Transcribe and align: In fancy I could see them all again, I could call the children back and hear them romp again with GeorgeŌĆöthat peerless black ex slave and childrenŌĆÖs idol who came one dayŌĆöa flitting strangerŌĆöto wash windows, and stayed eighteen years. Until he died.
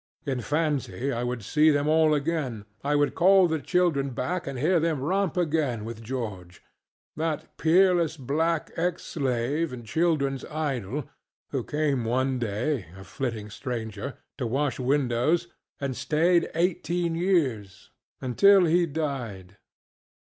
In 0.25 0.41
fancy 0.41 1.13
I 1.13 1.21
could 1.23 1.43
see 1.43 1.69
them 1.69 1.87
all 1.87 2.15
again, 2.15 2.65
I 2.83 2.95
could 2.95 3.13
call 3.13 3.47
the 3.47 3.59
children 3.59 4.09
back 4.09 4.47
and 4.47 4.57
hear 4.57 4.79
them 4.79 4.99
romp 4.99 5.37
again 5.37 5.85
with 5.85 6.01
GeorgeŌĆöthat 6.01 7.43
peerless 7.57 8.17
black 8.17 8.71
ex 8.75 9.03
slave 9.03 9.71
and 9.71 9.83
childrenŌĆÖs 9.83 10.51
idol 10.51 11.07
who 11.51 11.63
came 11.63 12.03
one 12.05 12.39
dayŌĆöa 12.39 13.05
flitting 13.05 13.49
strangerŌĆöto 13.49 14.49
wash 14.49 14.79
windows, 14.79 15.49
and 15.79 15.95
stayed 15.95 16.49
eighteen 16.55 17.13
years. 17.13 17.91
Until 18.21 18.65
he 18.65 18.87
died. 18.87 19.57